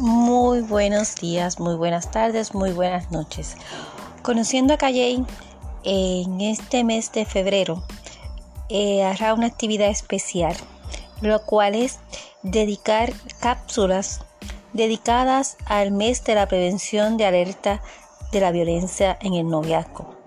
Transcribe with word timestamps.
Muy 0.00 0.60
buenos 0.60 1.16
días, 1.16 1.58
muy 1.58 1.74
buenas 1.74 2.12
tardes, 2.12 2.54
muy 2.54 2.70
buenas 2.70 3.10
noches. 3.10 3.56
Conociendo 4.22 4.74
a 4.74 4.76
Calle 4.76 5.24
en 5.82 6.40
este 6.40 6.84
mes 6.84 7.10
de 7.10 7.24
febrero 7.24 7.82
eh, 8.68 9.02
hará 9.02 9.34
una 9.34 9.48
actividad 9.48 9.88
especial, 9.88 10.54
lo 11.20 11.42
cual 11.44 11.74
es 11.74 11.98
dedicar 12.44 13.12
cápsulas 13.40 14.20
dedicadas 14.72 15.56
al 15.66 15.90
mes 15.90 16.22
de 16.22 16.36
la 16.36 16.46
prevención 16.46 17.16
de 17.16 17.26
alerta 17.26 17.82
de 18.30 18.38
la 18.38 18.52
violencia 18.52 19.18
en 19.20 19.34
el 19.34 19.48
noviazgo. 19.48 20.17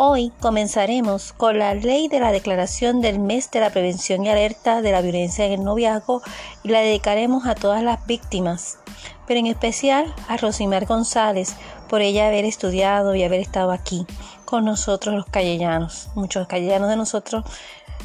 Hoy 0.00 0.30
comenzaremos 0.38 1.32
con 1.32 1.58
la 1.58 1.74
ley 1.74 2.06
de 2.06 2.20
la 2.20 2.30
declaración 2.30 3.00
del 3.00 3.18
mes 3.18 3.50
de 3.50 3.58
la 3.58 3.70
prevención 3.70 4.24
y 4.24 4.28
alerta 4.28 4.80
de 4.80 4.92
la 4.92 5.00
violencia 5.00 5.44
en 5.44 5.50
el 5.54 5.64
noviazgo 5.64 6.22
y 6.62 6.68
la 6.68 6.82
dedicaremos 6.82 7.46
a 7.46 7.56
todas 7.56 7.82
las 7.82 8.06
víctimas, 8.06 8.78
pero 9.26 9.40
en 9.40 9.46
especial 9.46 10.14
a 10.28 10.36
Rosimar 10.36 10.86
González 10.86 11.56
por 11.88 12.00
ella 12.00 12.28
haber 12.28 12.44
estudiado 12.44 13.16
y 13.16 13.24
haber 13.24 13.40
estado 13.40 13.72
aquí 13.72 14.06
con 14.44 14.64
nosotros 14.64 15.16
los 15.16 15.26
callellanos. 15.26 16.10
Muchos 16.14 16.46
callellanos 16.46 16.90
de 16.90 16.96
nosotros, 16.96 17.44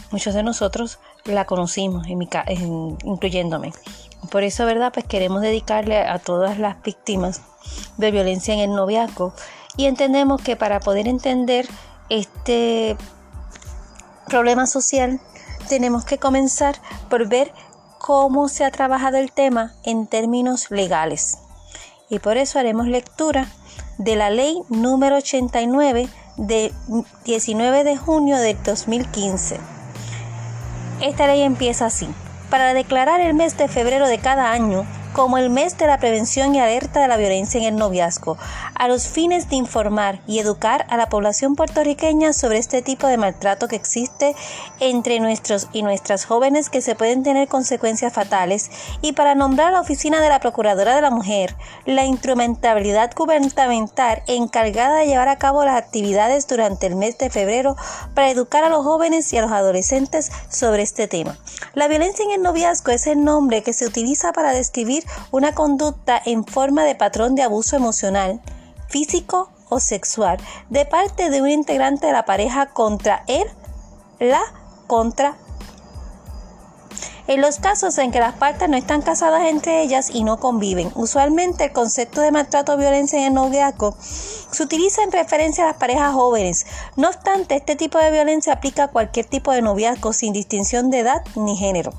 muchos 0.09 0.33
de 0.33 0.41
nosotros 0.41 0.97
la 1.25 1.45
conocimos, 1.45 2.07
incluyéndome. 2.07 3.71
Por 4.31 4.41
eso, 4.41 4.65
¿verdad? 4.65 4.91
Pues 4.91 5.05
queremos 5.05 5.41
dedicarle 5.41 5.99
a 5.99 6.17
todas 6.17 6.57
las 6.57 6.81
víctimas 6.81 7.43
de 7.97 8.09
violencia 8.09 8.55
en 8.55 8.61
el 8.61 8.71
noviazgo 8.71 9.35
y 9.77 9.85
entendemos 9.85 10.41
que 10.41 10.55
para 10.55 10.79
poder 10.79 11.07
entender 11.07 11.67
este 12.09 12.95
problema 14.27 14.67
social 14.67 15.19
tenemos 15.67 16.05
que 16.05 16.17
comenzar 16.17 16.75
por 17.09 17.27
ver 17.27 17.51
cómo 17.99 18.49
se 18.49 18.65
ha 18.65 18.71
trabajado 18.71 19.17
el 19.17 19.31
tema 19.31 19.73
en 19.83 20.07
términos 20.07 20.69
legales. 20.71 21.37
Y 22.09 22.19
por 22.19 22.37
eso 22.37 22.59
haremos 22.59 22.87
lectura 22.87 23.47
de 23.97 24.15
la 24.15 24.29
ley 24.29 24.61
número 24.69 25.17
89 25.17 26.09
de 26.37 26.73
19 27.25 27.83
de 27.83 27.97
junio 27.97 28.37
del 28.37 28.61
2015. 28.61 29.59
Esta 31.01 31.27
ley 31.27 31.41
empieza 31.41 31.85
así. 31.85 32.07
Para 32.49 32.73
declarar 32.73 33.19
el 33.19 33.33
mes 33.33 33.57
de 33.57 33.67
febrero 33.67 34.07
de 34.07 34.19
cada 34.19 34.51
año 34.51 34.85
como 35.13 35.37
el 35.37 35.49
mes 35.49 35.77
de 35.77 35.87
la 35.87 35.99
prevención 35.99 36.55
y 36.55 36.59
alerta 36.59 36.99
de 36.99 37.07
la 37.07 37.17
violencia 37.17 37.59
en 37.59 37.65
el 37.65 37.75
noviazgo, 37.75 38.37
a 38.75 38.87
los 38.87 39.07
fines 39.07 39.47
de 39.49 39.55
informar 39.55 40.19
y 40.27 40.39
educar 40.39 40.85
a 40.89 40.97
la 40.97 41.07
población 41.07 41.55
puertorriqueña 41.55 42.33
sobre 42.33 42.57
este 42.57 42.81
tipo 42.81 43.07
de 43.07 43.17
maltrato 43.17 43.67
que 43.67 43.75
existe 43.75 44.35
entre 44.79 45.19
nuestros 45.19 45.67
y 45.71 45.83
nuestras 45.83 46.25
jóvenes 46.25 46.69
que 46.69 46.81
se 46.81 46.95
pueden 46.95 47.23
tener 47.23 47.47
consecuencias 47.47 48.11
fatales 48.11 48.71
y 49.01 49.13
para 49.13 49.35
nombrar 49.35 49.67
a 49.67 49.71
la 49.71 49.81
oficina 49.81 50.19
de 50.19 50.29
la 50.29 50.39
Procuradora 50.39 50.95
de 50.95 51.01
la 51.01 51.11
Mujer 51.11 51.55
la 51.85 52.05
instrumentabilidad 52.05 53.11
gubernamental 53.15 54.23
encargada 54.27 54.97
de 54.97 55.07
llevar 55.07 55.29
a 55.29 55.37
cabo 55.37 55.63
las 55.63 55.77
actividades 55.77 56.47
durante 56.47 56.87
el 56.87 56.95
mes 56.95 57.17
de 57.17 57.29
febrero 57.29 57.75
para 58.15 58.29
educar 58.29 58.63
a 58.63 58.69
los 58.69 58.83
jóvenes 58.83 59.31
y 59.31 59.37
a 59.37 59.41
los 59.41 59.51
adolescentes 59.51 60.31
sobre 60.49 60.81
este 60.81 61.07
tema. 61.07 61.37
La 61.73 61.87
violencia 61.87 62.25
en 62.25 62.31
el 62.31 62.41
noviazgo 62.41 62.91
es 62.91 63.07
el 63.07 63.23
nombre 63.23 63.63
que 63.63 63.73
se 63.73 63.85
utiliza 63.85 64.33
para 64.33 64.53
describir 64.53 65.02
una 65.31 65.53
conducta 65.53 66.21
en 66.25 66.45
forma 66.45 66.83
de 66.83 66.95
patrón 66.95 67.35
de 67.35 67.43
abuso 67.43 67.75
emocional, 67.75 68.41
físico 68.87 69.49
o 69.69 69.79
sexual 69.79 70.37
de 70.69 70.85
parte 70.85 71.29
de 71.29 71.41
un 71.41 71.49
integrante 71.49 72.07
de 72.07 72.13
la 72.13 72.25
pareja 72.25 72.67
contra 72.67 73.23
él, 73.27 73.47
la 74.19 74.41
contra 74.87 75.35
en 77.25 77.39
los 77.39 77.59
casos 77.59 77.97
en 77.99 78.11
que 78.11 78.19
las 78.19 78.35
partes 78.35 78.67
no 78.67 78.75
están 78.75 79.01
casadas 79.01 79.45
entre 79.45 79.81
ellas 79.81 80.09
y 80.13 80.23
no 80.25 80.39
conviven, 80.39 80.91
usualmente 80.93 81.65
el 81.65 81.71
concepto 81.71 82.19
de 82.19 82.31
maltrato 82.31 82.73
o 82.73 82.77
violencia 82.77 83.19
en 83.19 83.27
el 83.27 83.33
noviazgo 83.33 83.95
se 84.53 84.63
utiliza 84.63 85.03
en 85.03 85.11
referencia 85.11 85.63
a 85.63 85.67
las 85.67 85.77
parejas 85.77 86.13
jóvenes. 86.13 86.65
No 86.95 87.09
obstante, 87.09 87.55
este 87.55 87.75
tipo 87.75 87.97
de 87.97 88.11
violencia 88.11 88.53
aplica 88.53 88.85
a 88.85 88.87
cualquier 88.87 89.25
tipo 89.25 89.51
de 89.51 89.61
noviazgo 89.61 90.13
sin 90.13 90.33
distinción 90.33 90.89
de 90.89 90.99
edad 90.99 91.23
ni 91.35 91.57
género. 91.57 91.91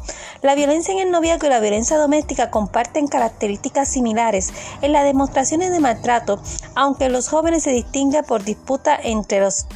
La 0.43 0.55
violencia 0.55 0.93
en 0.93 1.01
el 1.01 1.11
noviazgo 1.11 1.47
y 1.47 1.51
la 1.51 1.61
violencia 1.61 1.99
doméstica 1.99 2.51
comparten 2.51 3.09
características 3.09 3.89
similares 3.89 4.53
en 4.83 4.93
las 4.93 5.05
demostraciones 5.05 5.73
de 5.73 5.81
maltrato, 5.81 6.41
aunque 6.75 7.09
los 7.09 7.29
jóvenes 7.29 7.63
se 7.63 7.71
distinguen 7.71 8.25
por 8.25 8.45
disputa 8.45 8.99
entre 9.03 9.41
los 9.41 9.67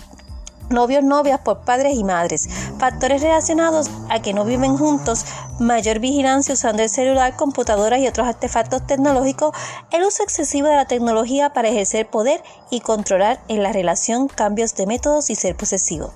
novios, 0.71 1.03
novias 1.03 1.41
por 1.41 1.61
padres 1.61 1.95
y 1.95 2.05
madres. 2.05 2.49
Factores 2.79 3.23
relacionados 3.23 3.91
a 4.09 4.21
que 4.21 4.35
no 4.35 4.45
viven 4.45 4.77
juntos, 4.77 5.25
mayor 5.59 5.99
vigilancia 5.99 6.55
usando 6.55 6.83
el 6.83 6.89
celular, 6.89 7.37
computadoras 7.37 8.01
y 8.01 8.09
otros 8.09 8.27
artefactos 8.27 8.87
tecnológicos, 8.87 9.55
el 9.91 10.03
uso 10.03 10.23
excesivo 10.23 10.69
de 10.69 10.77
la 10.77 10.87
tecnología 10.87 11.53
para 11.53 11.69
ejercer 11.69 12.09
poder 12.09 12.43
y 12.71 12.81
controlar 12.81 13.41
en 13.49 13.63
la 13.63 13.73
relación, 13.73 14.29
cambios 14.29 14.75
de 14.75 14.87
métodos 14.87 15.31
y 15.31 15.35
ser 15.35 15.57
posesivo. 15.57 16.13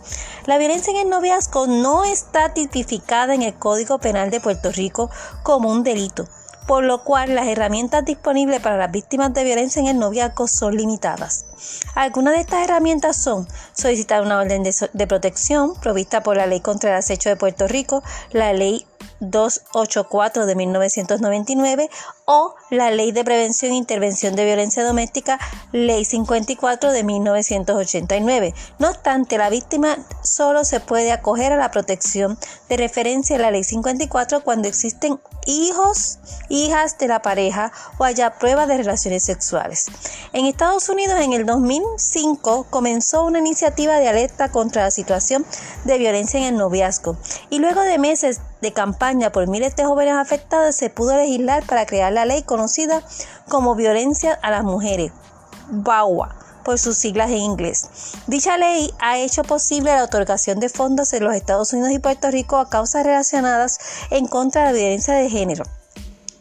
La 0.47 0.59
violencia 0.59 0.93
en 0.93 0.99
el 0.99 1.09
noviazgo 1.09 1.67
no 1.67 2.05
está 2.05 2.55
tipificada 2.55 3.35
en 3.35 3.43
el 3.43 3.55
Código 3.55 3.99
Penal 3.99 4.31
de 4.31 4.41
Puerto 4.41 4.71
Rico 4.71 5.11
como 5.43 5.71
un 5.71 5.83
delito 5.83 6.27
por 6.67 6.85
lo 6.85 7.03
cual 7.03 7.35
las 7.35 7.49
herramientas 7.49 8.05
disponibles 8.05 8.61
para 8.61 8.77
las 8.77 8.91
víctimas 8.91 9.35
de 9.35 9.45
violencia 9.45 9.81
en 9.81 9.89
el 9.89 9.99
noviazgo 9.99 10.47
son 10.47 10.77
limitadas. 10.77 11.45
Algunas 11.95 12.35
de 12.35 12.41
estas 12.41 12.65
herramientas 12.65 13.17
son 13.17 13.49
solicitar 13.73 14.23
una 14.23 14.39
orden 14.39 14.63
de, 14.63 14.75
de 14.93 15.07
protección 15.07 15.75
provista 15.75 16.23
por 16.23 16.37
la 16.37 16.47
Ley 16.47 16.61
contra 16.61 16.91
el 16.91 16.97
Acecho 16.97 17.29
de 17.29 17.37
Puerto 17.37 17.67
Rico, 17.67 18.03
la 18.31 18.53
Ley 18.53 18.87
284 19.21 20.47
de 20.47 20.55
1999 20.55 21.91
o 22.25 22.55
la 22.71 22.91
Ley 22.91 23.13
de 23.13 23.25
Prevención 23.25 23.73
e 23.73 23.77
Intervención 23.77 24.37
de 24.37 24.45
Violencia 24.45 24.85
Doméstica, 24.85 25.39
Ley 25.73 26.05
54 26.05 26.93
de 26.93 27.05
1989. 27.05 28.55
No 28.79 28.89
obstante, 28.89 29.39
la 29.39 29.51
víctima 29.51 29.99
solo 30.23 30.65
se 30.65 30.81
puede 30.81 31.13
acoger 31.13 31.53
a 31.53 31.57
la 31.57 31.71
protección 31.71 32.39
de 32.69 32.77
referencia 32.77 33.37
en 33.37 33.43
la 33.43 33.51
Ley 33.51 33.65
54 33.65 34.43
cuando 34.43 34.69
existen 34.69 35.21
hijos, 35.47 36.19
hijas 36.49 36.99
de 36.99 37.09
la 37.09 37.23
pareja 37.23 37.73
o 37.99 38.05
haya 38.05 38.39
pruebas 38.39 38.69
de 38.69 38.77
relaciones 38.77 39.25
sexuales. 39.25 39.87
En 40.33 40.47
Estados 40.47 40.89
Unidos 40.89 41.21
en 41.21 41.33
el 41.33 41.47
2005 41.47 42.67
comenzó 42.71 43.25
una 43.25 43.39
iniciativa 43.39 43.99
de 43.99 44.09
alerta 44.09 44.51
contra 44.51 44.85
la 44.85 44.91
situación 44.91 45.45
de 45.85 45.99
violencia 45.99 46.39
en 46.39 46.47
el 46.47 46.57
noviazgo 46.57 47.17
y 47.51 47.59
luego 47.59 47.83
de 47.83 47.99
meses 47.99 48.41
de 48.63 48.73
campaña 48.73 49.31
por 49.31 49.49
miles 49.49 49.77
de 49.77 49.85
jóvenes 49.85 50.15
afectados 50.15 50.75
se 50.77 50.89
pudo 50.89 51.17
legislar 51.17 51.65
para 51.67 51.85
crear 51.85 52.13
la 52.13 52.25
ley 52.25 52.43
conocida 52.43 53.03
como 53.49 53.75
violencia 53.75 54.39
a 54.41 54.51
las 54.51 54.65
mujeres, 54.65 55.13
BAWA 55.69 56.37
por 56.65 56.79
sus 56.79 56.97
siglas 56.97 57.31
en 57.31 57.39
inglés. 57.39 57.89
Dicha 58.29 58.57
ley 58.57 58.95
ha 59.01 59.19
hecho 59.19 59.43
posible 59.43 59.91
la 59.93 60.05
otorgación 60.05 60.61
de 60.61 60.69
fondos 60.69 61.13
en 61.13 61.25
los 61.25 61.35
Estados 61.35 61.73
Unidos 61.73 61.91
y 61.93 61.99
Puerto 61.99 62.31
Rico 62.31 62.57
a 62.57 62.71
causas 62.71 63.05
relacionadas 63.05 63.79
en 64.11 64.27
contra 64.27 64.63
de 64.63 64.67
la 64.69 64.79
violencia 64.79 65.15
de 65.15 65.29
género. 65.29 65.65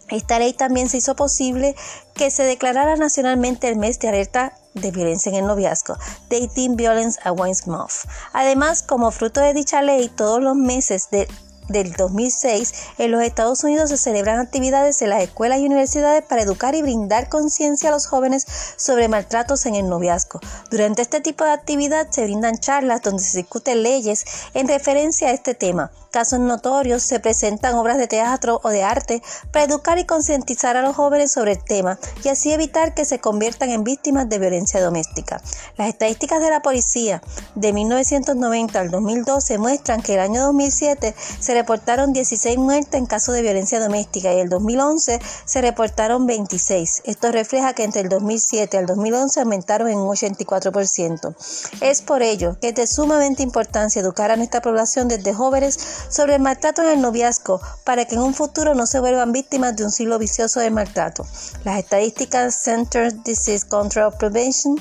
Esta 0.09 0.37
ley 0.39 0.53
también 0.53 0.89
se 0.89 0.97
hizo 0.97 1.15
posible 1.15 1.75
que 2.13 2.29
se 2.29 2.43
declarara 2.43 2.97
nacionalmente 2.97 3.67
el 3.67 3.77
mes 3.77 3.97
de 3.97 4.09
alerta 4.09 4.53
de 4.73 4.91
violencia 4.91 5.29
en 5.29 5.37
el 5.37 5.47
noviazgo, 5.47 5.97
Dating 6.29 6.75
Violence 6.75 7.19
Awareness 7.23 7.65
Month. 7.65 7.93
Además, 8.33 8.83
como 8.83 9.11
fruto 9.11 9.39
de 9.39 9.53
dicha 9.53 9.81
ley, 9.81 10.09
todos 10.09 10.41
los 10.41 10.55
meses 10.55 11.09
de 11.11 11.27
del 11.67 11.93
2006, 11.93 12.73
en 12.97 13.11
los 13.11 13.23
Estados 13.23 13.63
Unidos 13.63 13.89
se 13.89 13.97
celebran 13.97 14.39
actividades 14.39 15.01
en 15.01 15.09
las 15.09 15.23
escuelas 15.23 15.59
y 15.59 15.65
universidades 15.65 16.23
para 16.23 16.41
educar 16.41 16.75
y 16.75 16.81
brindar 16.81 17.29
conciencia 17.29 17.89
a 17.89 17.91
los 17.91 18.07
jóvenes 18.07 18.45
sobre 18.77 19.07
maltratos 19.07 19.65
en 19.65 19.75
el 19.75 19.87
noviazgo. 19.87 20.39
Durante 20.69 21.01
este 21.01 21.21
tipo 21.21 21.43
de 21.43 21.51
actividad 21.51 22.07
se 22.09 22.23
brindan 22.23 22.57
charlas 22.57 23.01
donde 23.01 23.23
se 23.23 23.37
discuten 23.37 23.83
leyes 23.83 24.25
en 24.53 24.67
referencia 24.67 25.29
a 25.29 25.31
este 25.31 25.53
tema 25.53 25.91
casos 26.11 26.39
notorios, 26.39 27.01
se 27.01 27.19
presentan 27.19 27.75
obras 27.75 27.97
de 27.97 28.07
teatro 28.07 28.59
o 28.63 28.69
de 28.69 28.83
arte 28.83 29.23
para 29.51 29.65
educar 29.65 29.97
y 29.97 30.05
concientizar 30.05 30.77
a 30.77 30.81
los 30.81 30.95
jóvenes 30.95 31.31
sobre 31.31 31.53
el 31.53 31.63
tema 31.63 31.97
y 32.23 32.27
así 32.27 32.51
evitar 32.51 32.93
que 32.93 33.05
se 33.05 33.19
conviertan 33.19 33.69
en 33.69 33.83
víctimas 33.83 34.29
de 34.29 34.37
violencia 34.37 34.81
doméstica. 34.81 35.41
Las 35.77 35.87
estadísticas 35.87 36.41
de 36.41 36.49
la 36.49 36.61
policía 36.61 37.21
de 37.55 37.73
1990 37.73 38.79
al 38.79 38.91
2012 38.91 39.57
muestran 39.57 40.01
que 40.01 40.15
el 40.15 40.19
año 40.19 40.43
2007 40.43 41.15
se 41.39 41.53
reportaron 41.53 42.13
16 42.13 42.57
muertes 42.57 42.93
en 42.93 43.05
casos 43.05 43.33
de 43.33 43.41
violencia 43.41 43.79
doméstica 43.79 44.33
y 44.33 44.39
el 44.39 44.49
2011 44.49 45.19
se 45.45 45.61
reportaron 45.61 46.27
26. 46.27 47.03
Esto 47.05 47.31
refleja 47.31 47.73
que 47.73 47.83
entre 47.83 48.01
el 48.01 48.09
2007 48.09 48.77
al 48.77 48.85
2011 48.85 49.39
aumentaron 49.39 49.87
en 49.87 49.97
un 49.97 50.09
84%. 50.09 51.35
Es 51.79 52.01
por 52.01 52.21
ello 52.21 52.57
que 52.59 52.69
es 52.69 52.75
de 52.75 52.85
sumamente 52.85 53.43
importancia 53.43 54.01
educar 54.01 54.31
a 54.31 54.35
nuestra 54.35 54.61
población 54.61 55.07
desde 55.07 55.33
jóvenes 55.33 56.00
sobre 56.09 56.35
el 56.35 56.41
maltrato 56.41 56.81
en 56.81 56.89
el 56.89 57.01
noviazgo 57.01 57.61
para 57.83 58.05
que 58.05 58.15
en 58.15 58.21
un 58.21 58.33
futuro 58.33 58.75
no 58.75 58.85
se 58.85 58.99
vuelvan 58.99 59.31
víctimas 59.31 59.75
de 59.75 59.85
un 59.85 59.91
siglo 59.91 60.19
vicioso 60.19 60.59
de 60.59 60.69
maltrato. 60.71 61.25
Las 61.63 61.79
estadísticas 61.79 62.55
Center 62.55 63.13
Disease 63.23 63.67
Control 63.67 64.13
Prevention 64.13 64.77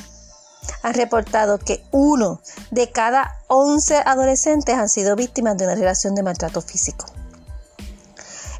han 0.82 0.94
reportado 0.94 1.58
que 1.58 1.84
uno 1.90 2.40
de 2.70 2.90
cada 2.90 3.38
11 3.48 4.02
adolescentes 4.04 4.74
han 4.74 4.88
sido 4.88 5.16
víctimas 5.16 5.56
de 5.56 5.64
una 5.64 5.74
relación 5.74 6.14
de 6.14 6.22
maltrato 6.22 6.60
físico. 6.60 7.06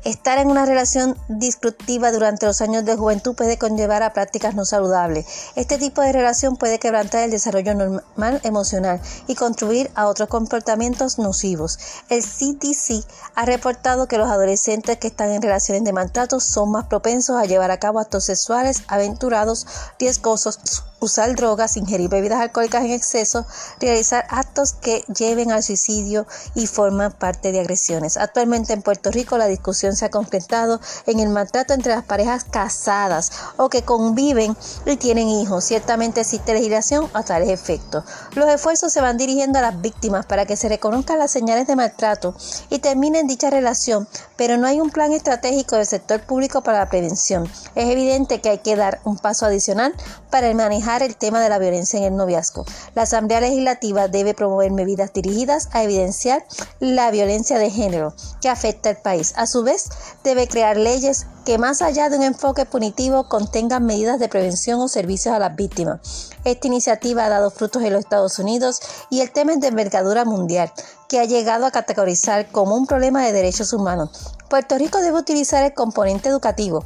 Estar 0.04 0.38
en 0.38 0.48
una 0.48 0.64
relación 0.64 1.14
destructiva 1.28 2.10
durante 2.10 2.46
los 2.46 2.62
años 2.62 2.86
de 2.86 2.96
juventud 2.96 3.34
puede 3.34 3.58
conllevar 3.58 4.02
a 4.02 4.14
prácticas 4.14 4.54
no 4.54 4.64
saludables. 4.64 5.26
Este 5.56 5.76
tipo 5.76 6.00
de 6.00 6.12
relación 6.12 6.56
puede 6.56 6.78
quebrantar 6.78 7.22
el 7.22 7.30
desarrollo 7.30 7.74
normal 7.74 8.40
emocional 8.42 9.00
y 9.26 9.34
contribuir 9.34 9.90
a 9.94 10.08
otros 10.08 10.30
comportamientos 10.30 11.18
nocivos. 11.18 11.78
El 12.08 12.22
CDC 12.22 13.04
ha 13.34 13.44
reportado 13.44 14.08
que 14.08 14.16
los 14.16 14.30
adolescentes 14.30 14.96
que 14.96 15.08
están 15.08 15.30
en 15.30 15.42
relaciones 15.42 15.84
de 15.84 15.92
maltrato 15.92 16.40
son 16.40 16.70
más 16.70 16.86
propensos 16.86 17.36
a 17.36 17.44
llevar 17.44 17.70
a 17.70 17.78
cabo 17.78 18.00
actos 18.00 18.24
sexuales 18.24 18.84
aventurados, 18.88 19.66
riesgosos, 19.98 20.58
usar 21.00 21.34
drogas, 21.34 21.76
ingerir 21.76 22.08
bebidas 22.08 22.40
alcohólicas 22.40 22.84
en 22.84 22.90
exceso, 22.90 23.46
realizar 23.80 24.26
actos 24.28 24.74
que 24.74 25.02
lleven 25.14 25.50
al 25.50 25.62
suicidio 25.62 26.26
y 26.54 26.66
forman 26.66 27.12
parte 27.12 27.52
de 27.52 27.60
agresiones. 27.60 28.16
Actualmente 28.16 28.72
en 28.72 28.82
Puerto 28.82 29.10
Rico 29.10 29.38
la 29.38 29.46
discusión 29.46 29.96
se 29.96 30.04
ha 30.04 30.10
concretado 30.10 30.80
en 31.06 31.20
el 31.20 31.30
maltrato 31.30 31.74
entre 31.74 31.94
las 31.94 32.04
parejas 32.04 32.44
casadas 32.44 33.32
o 33.56 33.68
que 33.68 33.82
conviven 33.82 34.56
y 34.86 34.96
tienen 34.96 35.28
hijos. 35.28 35.64
Ciertamente 35.64 36.20
existe 36.20 36.52
legislación 36.52 37.08
a 37.14 37.22
tales 37.22 37.48
efectos. 37.48 38.04
Los 38.34 38.48
esfuerzos 38.48 38.92
se 38.92 39.00
van 39.00 39.16
dirigiendo 39.16 39.58
a 39.58 39.62
las 39.62 39.80
víctimas 39.80 40.26
para 40.26 40.44
que 40.46 40.56
se 40.56 40.68
reconozcan 40.68 41.18
las 41.18 41.30
señales 41.30 41.66
de 41.66 41.76
maltrato 41.76 42.34
y 42.68 42.80
terminen 42.80 43.26
dicha 43.26 43.50
relación, 43.50 44.06
pero 44.36 44.58
no 44.58 44.66
hay 44.66 44.80
un 44.80 44.90
plan 44.90 45.12
estratégico 45.12 45.76
del 45.76 45.86
sector 45.86 46.20
público 46.20 46.62
para 46.62 46.78
la 46.78 46.88
prevención. 46.88 47.50
Es 47.74 47.88
evidente 47.88 48.40
que 48.40 48.50
hay 48.50 48.58
que 48.58 48.76
dar 48.76 49.00
un 49.04 49.16
paso 49.16 49.46
adicional 49.46 49.94
para 50.30 50.52
manejar 50.54 50.89
el 50.98 51.16
tema 51.16 51.40
de 51.40 51.48
la 51.48 51.58
violencia 51.58 51.98
en 51.98 52.04
el 52.04 52.16
noviazgo. 52.16 52.64
La 52.94 53.02
Asamblea 53.02 53.40
Legislativa 53.40 54.08
debe 54.08 54.34
promover 54.34 54.72
medidas 54.72 55.12
dirigidas 55.12 55.68
a 55.72 55.84
evidenciar 55.84 56.44
la 56.80 57.10
violencia 57.10 57.58
de 57.58 57.70
género 57.70 58.14
que 58.40 58.48
afecta 58.48 58.90
al 58.90 58.96
país. 58.96 59.32
A 59.36 59.46
su 59.46 59.62
vez, 59.62 59.88
debe 60.24 60.48
crear 60.48 60.76
leyes 60.76 61.26
que 61.44 61.58
más 61.58 61.80
allá 61.80 62.10
de 62.10 62.16
un 62.16 62.24
enfoque 62.24 62.66
punitivo 62.66 63.28
contengan 63.28 63.86
medidas 63.86 64.18
de 64.18 64.28
prevención 64.28 64.80
o 64.80 64.88
servicios 64.88 65.34
a 65.34 65.38
las 65.38 65.56
víctimas. 65.56 66.30
Esta 66.44 66.66
iniciativa 66.66 67.24
ha 67.24 67.28
dado 67.28 67.50
frutos 67.50 67.82
en 67.82 67.92
los 67.92 68.00
Estados 68.00 68.38
Unidos 68.38 68.80
y 69.10 69.20
el 69.20 69.32
tema 69.32 69.52
es 69.52 69.60
de 69.60 69.68
envergadura 69.68 70.24
mundial, 70.24 70.72
que 71.08 71.20
ha 71.20 71.24
llegado 71.24 71.66
a 71.66 71.70
categorizar 71.70 72.50
como 72.50 72.74
un 72.74 72.86
problema 72.86 73.24
de 73.24 73.32
derechos 73.32 73.72
humanos. 73.72 74.10
Puerto 74.48 74.76
Rico 74.76 74.98
debe 74.98 75.18
utilizar 75.18 75.64
el 75.64 75.74
componente 75.74 76.28
educativo 76.28 76.84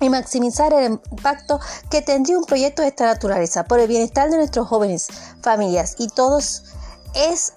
y 0.00 0.08
maximizar 0.08 0.72
el 0.72 1.00
impacto 1.10 1.60
que 1.90 2.02
tendría 2.02 2.38
un 2.38 2.44
proyecto 2.44 2.82
de 2.82 2.88
esta 2.88 3.06
naturaleza 3.06 3.64
por 3.64 3.80
el 3.80 3.88
bienestar 3.88 4.30
de 4.30 4.36
nuestros 4.36 4.68
jóvenes, 4.68 5.08
familias 5.42 5.96
y 5.98 6.08
todos. 6.08 6.64
Es 7.14 7.52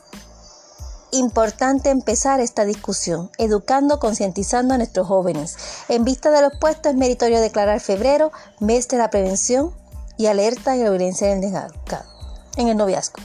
importante 1.12 1.90
empezar 1.90 2.40
esta 2.40 2.66
discusión, 2.66 3.32
educando, 3.38 4.00
concientizando 4.00 4.74
a 4.74 4.78
nuestros 4.78 5.08
jóvenes. 5.08 5.56
En 5.88 6.04
vista 6.04 6.30
de 6.30 6.42
los 6.42 6.58
puestos, 6.60 6.92
es 6.92 6.98
meritorio 6.98 7.40
declarar 7.40 7.80
febrero 7.80 8.32
mes 8.60 8.88
de 8.88 8.98
la 8.98 9.10
prevención 9.10 9.74
y 10.18 10.28
alerta 10.28 10.76
la 10.76 10.90
violencia 10.90 11.32
en 11.32 12.68
el 12.68 12.78
noviazgo. 12.78 13.22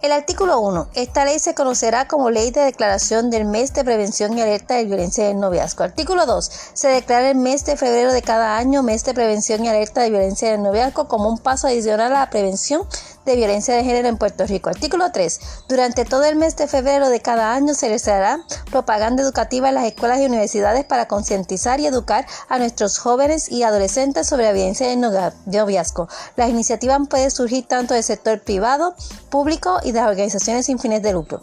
El 0.00 0.12
artículo 0.12 0.60
1. 0.60 0.90
Esta 0.94 1.24
ley 1.24 1.40
se 1.40 1.56
conocerá 1.56 2.06
como 2.06 2.30
Ley 2.30 2.52
de 2.52 2.60
Declaración 2.60 3.30
del 3.30 3.44
Mes 3.44 3.74
de 3.74 3.82
Prevención 3.82 4.38
y 4.38 4.40
Alerta 4.40 4.74
de 4.74 4.84
Violencia 4.84 5.24
en 5.24 5.36
el 5.36 5.40
Noviazgo. 5.40 5.82
Artículo 5.82 6.24
2. 6.24 6.50
Se 6.72 6.86
declara 6.86 7.30
el 7.30 7.36
mes 7.36 7.64
de 7.64 7.76
febrero 7.76 8.12
de 8.12 8.22
cada 8.22 8.58
año 8.58 8.84
Mes 8.84 9.04
de 9.04 9.12
Prevención 9.12 9.64
y 9.64 9.68
Alerta 9.68 10.00
de 10.00 10.10
Violencia 10.10 10.50
en 10.50 10.54
el 10.54 10.62
Noviazgo 10.62 11.08
como 11.08 11.28
un 11.28 11.38
paso 11.38 11.66
adicional 11.66 12.14
a 12.14 12.20
la 12.20 12.30
prevención 12.30 12.86
de 13.24 13.36
violencia 13.36 13.74
de 13.74 13.84
género 13.84 14.08
en 14.08 14.16
Puerto 14.16 14.46
Rico. 14.46 14.70
Artículo 14.70 15.12
3. 15.12 15.40
Durante 15.68 16.04
todo 16.04 16.24
el 16.24 16.36
mes 16.36 16.56
de 16.56 16.66
febrero 16.66 17.08
de 17.08 17.20
cada 17.20 17.54
año 17.54 17.74
se 17.74 17.86
realizará 17.86 18.40
propaganda 18.70 19.22
educativa 19.22 19.68
en 19.68 19.74
las 19.74 19.84
escuelas 19.84 20.20
y 20.20 20.26
universidades 20.26 20.84
para 20.84 21.08
concientizar 21.08 21.80
y 21.80 21.86
educar 21.86 22.26
a 22.48 22.58
nuestros 22.58 22.98
jóvenes 22.98 23.50
y 23.50 23.62
adolescentes 23.62 24.26
sobre 24.26 24.44
la 24.44 24.52
violencia 24.52 24.88
de 24.88 24.96
noviazgo. 24.96 26.08
Las 26.36 26.50
iniciativas 26.50 27.00
pueden 27.08 27.30
surgir 27.30 27.66
tanto 27.66 27.94
del 27.94 28.02
sector 28.02 28.40
privado, 28.40 28.94
público 29.30 29.80
y 29.82 29.92
de 29.92 30.00
las 30.00 30.08
organizaciones 30.08 30.66
sin 30.66 30.78
fines 30.78 31.02
de 31.02 31.12
lucro. 31.12 31.42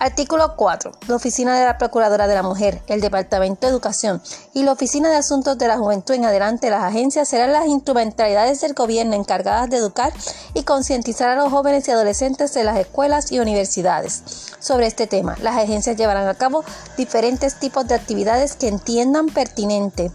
Artículo 0.00 0.54
4. 0.54 0.92
La 1.08 1.16
Oficina 1.16 1.58
de 1.58 1.64
la 1.64 1.76
Procuradora 1.76 2.28
de 2.28 2.34
la 2.36 2.44
Mujer, 2.44 2.80
el 2.86 3.00
Departamento 3.00 3.66
de 3.66 3.72
Educación 3.72 4.22
y 4.54 4.62
la 4.62 4.70
Oficina 4.70 5.10
de 5.10 5.16
Asuntos 5.16 5.58
de 5.58 5.66
la 5.66 5.76
Juventud 5.76 6.14
en 6.14 6.24
adelante 6.24 6.70
las 6.70 6.84
agencias 6.84 7.28
serán 7.28 7.52
las 7.52 7.66
instrumentalidades 7.66 8.60
del 8.60 8.74
gobierno 8.74 9.16
encargadas 9.16 9.68
de 9.70 9.78
educar 9.78 10.12
y 10.54 10.62
concientizar 10.62 11.30
a 11.30 11.34
los 11.34 11.50
jóvenes 11.50 11.88
y 11.88 11.90
adolescentes 11.90 12.54
de 12.54 12.62
las 12.62 12.78
escuelas 12.78 13.32
y 13.32 13.40
universidades 13.40 14.22
sobre 14.60 14.86
este 14.86 15.08
tema. 15.08 15.36
Las 15.42 15.56
agencias 15.56 15.96
llevarán 15.96 16.28
a 16.28 16.34
cabo 16.34 16.64
diferentes 16.96 17.58
tipos 17.58 17.88
de 17.88 17.96
actividades 17.96 18.54
que 18.54 18.68
entiendan 18.68 19.26
pertinente 19.26 20.12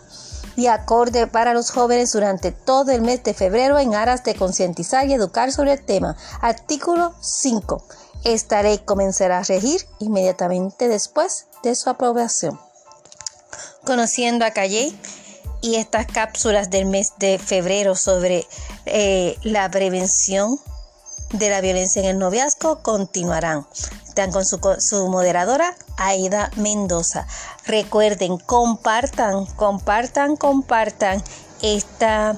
y 0.55 0.67
acorde 0.67 1.27
para 1.27 1.53
los 1.53 1.71
jóvenes 1.71 2.13
durante 2.13 2.53
todo 2.53 2.91
el 2.91 3.01
mes 3.01 3.21
de 3.23 3.33
febrero 3.33 3.79
en 3.79 3.95
aras 3.95 4.23
de 4.23 4.35
concientizar 4.35 5.07
y 5.07 5.13
educar 5.13 5.51
sobre 5.51 5.73
el 5.73 5.83
tema. 5.83 6.15
Artículo 6.41 7.13
5. 7.19 7.83
Esta 8.23 8.63
ley 8.63 8.79
comenzará 8.79 9.39
a 9.39 9.43
regir 9.43 9.85
inmediatamente 9.99 10.87
después 10.87 11.47
de 11.61 11.75
su 11.75 11.89
aprobación. 11.89 12.59
Conociendo 13.85 14.45
a 14.45 14.51
Calle 14.51 14.93
y 15.61 15.75
estas 15.75 16.07
cápsulas 16.07 16.69
del 16.69 16.85
mes 16.85 17.13
de 17.17 17.37
febrero 17.37 17.95
sobre 17.95 18.45
eh, 18.85 19.37
la 19.43 19.69
prevención 19.69 20.57
de 21.33 21.49
la 21.49 21.61
violencia 21.61 22.01
en 22.01 22.07
el 22.07 22.19
noviazgo 22.19 22.81
continuarán. 22.81 23.67
Están 24.07 24.31
con 24.31 24.45
su, 24.45 24.59
su, 24.79 25.07
moderadora 25.09 25.75
Aida 25.97 26.51
Mendoza. 26.55 27.27
Recuerden, 27.65 28.37
compartan, 28.37 29.45
compartan, 29.55 30.37
compartan 30.37 31.23
esta 31.61 32.37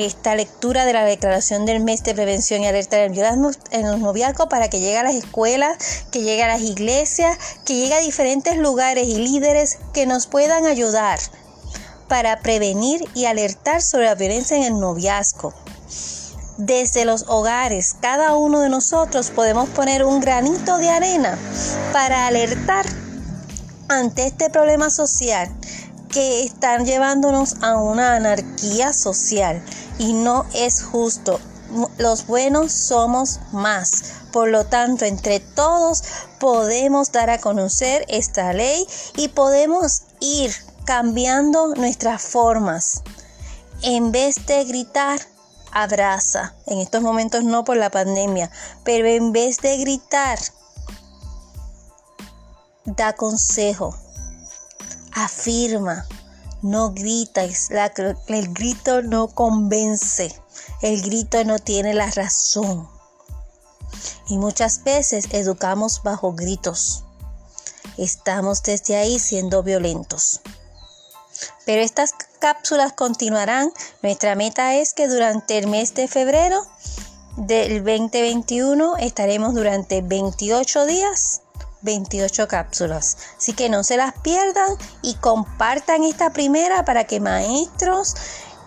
esta 0.00 0.34
lectura 0.34 0.84
de 0.84 0.92
la 0.92 1.04
declaración 1.04 1.66
del 1.66 1.82
mes 1.82 2.02
de 2.02 2.14
prevención 2.14 2.62
y 2.62 2.66
alerta 2.66 2.96
del 2.96 3.12
en 3.12 3.90
los 3.90 3.98
noviazgos 3.98 4.46
para 4.48 4.68
que 4.68 4.80
llegue 4.80 4.98
a 4.98 5.02
las 5.02 5.14
escuelas, 5.14 6.04
que 6.10 6.22
llegue 6.22 6.42
a 6.42 6.48
las 6.48 6.62
iglesias, 6.62 7.38
que 7.64 7.74
llegue 7.74 7.94
a 7.94 8.00
diferentes 8.00 8.56
lugares 8.56 9.06
y 9.06 9.16
líderes 9.16 9.78
que 9.92 10.06
nos 10.06 10.26
puedan 10.26 10.66
ayudar 10.66 11.18
para 12.08 12.40
prevenir 12.40 13.04
y 13.14 13.26
alertar 13.26 13.82
sobre 13.82 14.06
la 14.06 14.14
violencia 14.16 14.56
en 14.56 14.64
el 14.64 14.80
noviazgo. 14.80 15.54
Desde 16.58 17.04
los 17.04 17.24
hogares, 17.28 17.94
cada 18.00 18.34
uno 18.34 18.60
de 18.60 18.68
nosotros 18.68 19.30
podemos 19.30 19.68
poner 19.70 20.04
un 20.04 20.20
granito 20.20 20.76
de 20.78 20.90
arena 20.90 21.38
para 21.92 22.26
alertar 22.26 22.84
ante 23.88 24.26
este 24.26 24.50
problema 24.50 24.90
social 24.90 25.48
que 26.10 26.44
están 26.44 26.84
llevándonos 26.84 27.56
a 27.62 27.76
una 27.76 28.16
anarquía 28.16 28.92
social 28.92 29.62
y 30.00 30.14
no 30.14 30.46
es 30.54 30.82
justo. 30.82 31.38
Los 31.98 32.26
buenos 32.26 32.72
somos 32.72 33.38
más. 33.52 34.02
Por 34.32 34.48
lo 34.48 34.64
tanto, 34.64 35.04
entre 35.04 35.40
todos 35.40 36.02
podemos 36.38 37.12
dar 37.12 37.28
a 37.28 37.38
conocer 37.38 38.06
esta 38.08 38.54
ley 38.54 38.86
y 39.16 39.28
podemos 39.28 40.04
ir 40.20 40.52
cambiando 40.86 41.74
nuestras 41.74 42.22
formas. 42.22 43.02
En 43.82 44.10
vez 44.10 44.46
de 44.46 44.64
gritar, 44.64 45.20
abraza. 45.70 46.54
En 46.66 46.78
estos 46.78 47.02
momentos 47.02 47.44
no 47.44 47.64
por 47.64 47.76
la 47.76 47.90
pandemia, 47.90 48.50
pero 48.84 49.06
en 49.06 49.32
vez 49.32 49.58
de 49.58 49.76
gritar, 49.76 50.38
da 52.86 53.12
consejo 53.12 53.94
afirma, 55.12 56.06
no 56.62 56.92
grites, 56.92 57.68
el 58.26 58.52
grito 58.52 59.02
no 59.02 59.28
convence, 59.28 60.34
el 60.82 61.02
grito 61.02 61.44
no 61.44 61.58
tiene 61.58 61.94
la 61.94 62.10
razón. 62.10 62.88
Y 64.28 64.38
muchas 64.38 64.84
veces 64.84 65.26
educamos 65.32 66.02
bajo 66.02 66.32
gritos. 66.32 67.04
Estamos 67.96 68.62
desde 68.62 68.96
ahí 68.96 69.18
siendo 69.18 69.62
violentos. 69.62 70.40
Pero 71.66 71.82
estas 71.82 72.14
cápsulas 72.38 72.92
continuarán. 72.92 73.72
Nuestra 74.02 74.34
meta 74.34 74.76
es 74.76 74.94
que 74.94 75.08
durante 75.08 75.58
el 75.58 75.66
mes 75.66 75.94
de 75.94 76.08
febrero 76.08 76.64
del 77.36 77.84
2021 77.84 78.96
estaremos 78.98 79.54
durante 79.54 80.02
28 80.02 80.86
días 80.86 81.42
28 81.82 82.48
cápsulas. 82.48 83.16
Así 83.36 83.52
que 83.52 83.68
no 83.68 83.84
se 83.84 83.96
las 83.96 84.12
pierdan 84.20 84.76
y 85.02 85.14
compartan 85.14 86.04
esta 86.04 86.32
primera 86.32 86.84
para 86.84 87.04
que 87.04 87.20
maestros, 87.20 88.14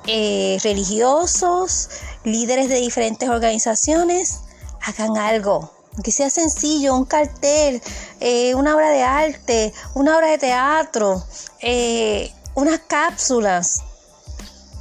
eh, 0.07 0.57
religiosos, 0.63 1.89
líderes 2.23 2.69
de 2.69 2.75
diferentes 2.75 3.29
organizaciones 3.29 4.39
hagan 4.81 5.17
algo. 5.17 5.71
Que 6.03 6.11
sea 6.11 6.29
sencillo, 6.29 6.95
un 6.95 7.05
cartel, 7.05 7.81
eh, 8.19 8.55
una 8.55 8.75
obra 8.75 8.89
de 8.89 9.03
arte, 9.03 9.73
una 9.93 10.17
obra 10.17 10.31
de 10.31 10.39
teatro, 10.39 11.23
eh, 11.61 12.33
unas 12.55 12.79
cápsulas. 12.87 13.83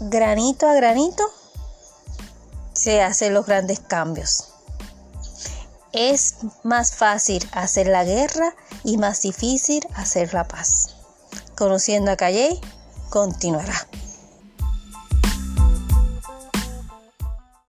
Granito 0.00 0.66
a 0.66 0.74
granito 0.74 1.22
se 2.72 3.02
hacen 3.02 3.34
los 3.34 3.46
grandes 3.46 3.80
cambios. 3.80 4.51
Es 5.92 6.36
más 6.62 6.94
fácil 6.94 7.46
hacer 7.52 7.86
la 7.86 8.04
guerra 8.04 8.54
y 8.82 8.96
más 8.96 9.22
difícil 9.22 9.86
hacer 9.94 10.32
la 10.32 10.48
paz. 10.48 10.96
Conociendo 11.56 12.10
a 12.10 12.16
Calle 12.16 12.58
continuará. 13.10 13.86